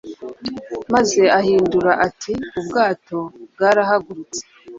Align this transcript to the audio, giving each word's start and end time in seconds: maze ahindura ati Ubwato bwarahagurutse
maze 0.93 1.21
ahindura 1.39 1.91
ati 2.07 2.33
Ubwato 2.59 3.19
bwarahagurutse 3.53 4.41